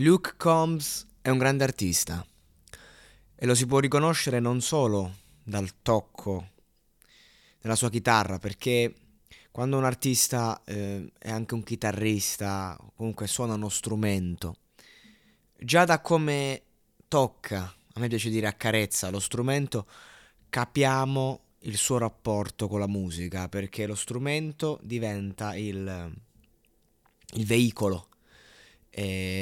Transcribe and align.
Luke 0.00 0.34
Combs 0.36 1.08
è 1.20 1.28
un 1.28 1.38
grande 1.38 1.64
artista 1.64 2.24
e 3.34 3.46
lo 3.46 3.54
si 3.56 3.66
può 3.66 3.80
riconoscere 3.80 4.38
non 4.38 4.60
solo 4.60 5.12
dal 5.42 5.82
tocco 5.82 6.50
della 7.60 7.74
sua 7.74 7.90
chitarra, 7.90 8.38
perché 8.38 8.94
quando 9.50 9.76
un 9.76 9.84
artista 9.84 10.62
eh, 10.64 11.10
è 11.18 11.30
anche 11.30 11.54
un 11.54 11.64
chitarrista, 11.64 12.78
comunque 12.94 13.26
suona 13.26 13.54
uno 13.54 13.68
strumento, 13.68 14.58
già 15.58 15.84
da 15.84 16.00
come 16.00 16.62
tocca, 17.08 17.62
a 17.94 17.98
me 17.98 18.06
piace 18.06 18.30
dire 18.30 18.46
accarezza 18.46 19.10
lo 19.10 19.18
strumento, 19.18 19.88
capiamo 20.48 21.40
il 21.62 21.76
suo 21.76 21.98
rapporto 21.98 22.68
con 22.68 22.78
la 22.78 22.86
musica, 22.86 23.48
perché 23.48 23.84
lo 23.84 23.96
strumento 23.96 24.78
diventa 24.80 25.56
il, 25.56 26.14
il 27.32 27.46
veicolo 27.46 28.08
e, 28.98 29.37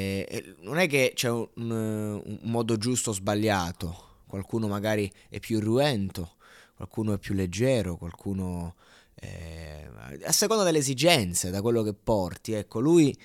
non 0.77 0.85
è 0.85 0.87
che 0.87 1.13
c'è 1.15 1.29
un, 1.31 1.49
un, 1.55 2.39
modo 2.43 2.77
giusto 2.77 3.09
o 3.09 3.13
sbagliato, 3.13 4.19
qualcuno 4.27 4.67
magari 4.67 5.11
è 5.27 5.39
più 5.39 5.59
ruento, 5.59 6.35
qualcuno 6.75 7.13
è 7.13 7.17
più 7.17 7.33
leggero, 7.33 7.97
qualcuno 7.97 8.75
eh, 9.15 9.89
a 10.23 10.31
seconda 10.31 10.63
delle 10.63 10.77
esigenze, 10.77 11.49
da 11.49 11.63
quello 11.63 11.81
che 11.81 11.95
porti. 11.95 12.53
Ecco, 12.53 12.79
lui 12.79 13.17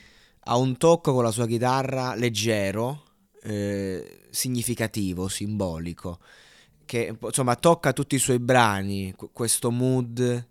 ha 0.44 0.56
un 0.56 0.78
tocco 0.78 1.12
con 1.12 1.22
la 1.22 1.30
sua 1.30 1.46
chitarra 1.46 2.14
leggero, 2.14 3.02
eh, 3.42 4.28
significativo, 4.30 5.28
simbolico, 5.28 6.20
che 6.86 7.14
insomma 7.20 7.54
tocca 7.54 7.92
tutti 7.92 8.14
i 8.14 8.18
suoi 8.18 8.38
brani, 8.38 9.14
questo 9.30 9.70
mood 9.70 10.48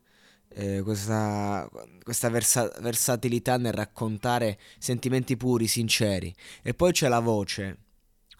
eh, 0.54 0.82
questa, 0.84 1.70
questa 2.04 2.30
versa- 2.30 2.72
versatilità 2.80 3.58
nel 3.58 3.74
raccontare 3.74 4.60
sentimenti 4.78 5.38
puri, 5.38 5.68
sinceri. 5.68 6.34
E 6.62 6.74
poi 6.74 6.92
c'è 6.92 7.08
la 7.08 7.20
voce, 7.20 7.78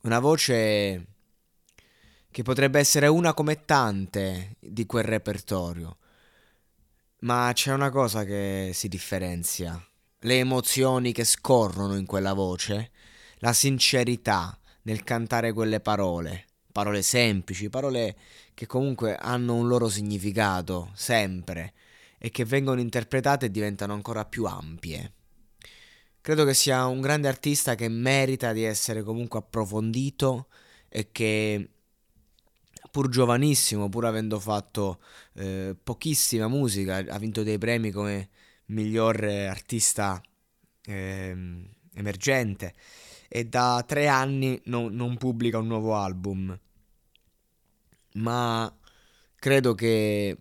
una 0.02 0.20
voce 0.20 1.06
che 2.32 2.44
potrebbe 2.44 2.80
essere 2.80 3.08
una 3.08 3.34
come 3.34 3.66
tante 3.66 4.56
di 4.60 4.86
quel 4.86 5.04
repertorio. 5.04 5.98
Ma 7.20 7.52
c'è 7.54 7.72
una 7.74 7.90
cosa 7.90 8.24
che 8.24 8.72
si 8.74 8.88
differenzia, 8.88 9.80
le 10.20 10.40
emozioni 10.40 11.12
che 11.12 11.24
scorrono 11.24 11.96
in 11.96 12.06
quella 12.06 12.34
voce, 12.34 12.92
la 13.40 13.54
sincerità 13.54 14.58
nel 14.84 15.04
cantare 15.04 15.54
quelle 15.54 15.82
parole, 15.82 16.46
parole 16.72 17.04
semplici, 17.04 17.70
parole 17.70 18.16
che 18.54 18.66
comunque 18.66 19.16
hanno 19.16 19.56
un 19.56 19.68
loro 19.68 19.88
significato, 19.90 20.92
sempre, 20.94 21.74
e 22.24 22.30
che 22.30 22.46
vengono 22.46 22.80
interpretate 22.80 23.48
e 23.48 23.52
diventano 23.52 23.94
ancora 23.94 24.26
più 24.26 24.46
ampie. 24.46 25.14
Credo 26.22 26.46
che 26.46 26.54
sia 26.54 26.86
un 26.86 27.02
grande 27.02 27.28
artista 27.28 27.74
che 27.74 27.90
merita 27.90 28.54
di 28.54 28.64
essere 28.64 29.02
comunque 29.02 29.40
approfondito 29.40 30.50
e 30.88 31.12
che 31.12 31.68
pur 32.92 33.10
giovanissimo, 33.10 33.90
pur 33.90 34.06
avendo 34.06 34.40
fatto 34.40 35.02
eh, 35.34 35.76
pochissima 35.82 36.48
musica, 36.48 36.98
ha 36.98 37.18
vinto 37.18 37.42
dei 37.42 37.58
premi 37.58 37.90
come 37.90 38.30
miglior 38.66 39.24
artista 39.24 40.22
eh, 40.84 41.36
emergente 41.96 42.76
e 43.28 43.46
da 43.46 43.84
tre 43.88 44.08
anni 44.08 44.62
non, 44.66 44.94
non 44.94 45.18
pubblica 45.18 45.58
un 45.58 45.66
nuovo 45.66 45.96
album. 45.96 46.58
Ma 48.14 48.78
credo 49.34 49.74
che 49.74 50.38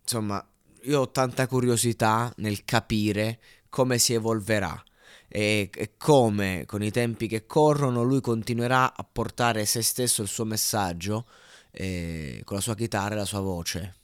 insomma 0.00 0.42
io 0.82 1.00
ho 1.00 1.10
tanta 1.10 1.46
curiosità 1.46 2.32
nel 2.36 2.64
capire 2.64 3.38
come 3.68 3.98
si 3.98 4.14
evolverà 4.14 4.82
e, 5.28 5.70
e, 5.74 5.92
come 5.96 6.64
con 6.66 6.82
i 6.82 6.90
tempi 6.90 7.26
che 7.26 7.46
corrono 7.46 8.02
lui 8.02 8.20
continuerà 8.20 8.94
a 8.96 9.04
portare 9.04 9.66
se 9.66 9.82
stesso 9.82 10.22
il 10.22 10.28
suo 10.28 10.44
messaggio 10.44 11.26
eh, 11.70 12.40
con 12.44 12.56
la 12.56 12.62
sua 12.62 12.74
chitarra 12.74 13.14
e 13.14 13.18
la 13.18 13.24
sua 13.24 13.40
voce. 13.40 13.94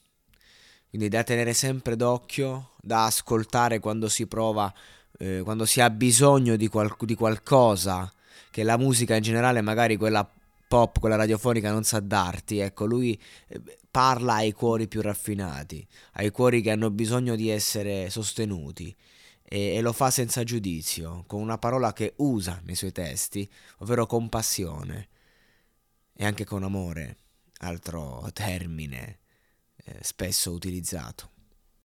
Quindi 0.89 1.09
da 1.09 1.25
tenere 1.25 1.55
sempre 1.55 1.97
d'occhio, 1.97 2.71
da 2.81 3.07
ascoltare 3.07 3.81
quando 3.81 4.09
si 4.09 4.27
prova, 4.27 4.73
eh, 5.19 5.41
quando 5.43 5.65
si 5.65 5.81
ha 5.81 5.91
bisogno 5.91 6.57
di, 6.57 6.69
qual- 6.69 6.95
di 7.01 7.17
qualcosa 7.17 8.13
che 8.51 8.63
la 8.63 8.77
musica 8.77 9.17
in 9.17 9.23
generale, 9.23 9.61
magari 9.61 9.97
quella 9.97 10.29
pop, 10.69 11.01
quella 11.01 11.17
radiofonica 11.17 11.73
non 11.73 11.83
sa 11.83 11.99
darti. 11.99 12.59
Ecco, 12.59 12.85
lui 12.85 13.21
eh, 13.49 13.61
parla 13.95 14.35
ai 14.35 14.51
cuori 14.51 14.89
più 14.89 15.01
raffinati, 15.03 15.87
ai 16.15 16.33
cuori 16.33 16.63
che 16.63 16.73
hanno 16.73 16.91
bisogno 16.91 17.37
di 17.37 17.49
essere 17.49 18.11
sostenuti 18.11 18.93
e, 19.45 19.77
e 19.77 19.81
lo 19.83 19.93
fa 19.93 20.11
senza 20.11 20.43
giudizio, 20.43 21.23
con 21.29 21.41
una 21.41 21.59
parola 21.59 21.93
che 21.93 22.15
usa 22.17 22.61
nei 22.65 22.75
suoi 22.75 22.91
testi, 22.91 23.49
ovvero 23.79 24.07
compassione 24.07 25.09
e 26.13 26.25
anche 26.25 26.45
con 26.45 26.65
amore, 26.65 27.19
altro 27.59 28.29
termine 28.33 29.21
eh, 29.77 29.99
spesso 30.01 30.51
utilizzato. 30.51 31.34